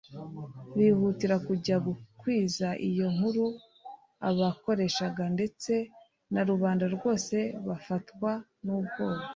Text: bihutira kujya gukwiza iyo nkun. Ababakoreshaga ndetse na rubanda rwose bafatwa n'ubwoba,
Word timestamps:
bihutira 0.77 1.35
kujya 1.47 1.75
gukwiza 1.85 2.67
iyo 2.89 3.05
nkun. 3.15 3.37
Ababakoreshaga 4.27 5.23
ndetse 5.35 5.73
na 6.33 6.41
rubanda 6.49 6.85
rwose 6.95 7.35
bafatwa 7.67 8.31
n'ubwoba, 8.65 9.25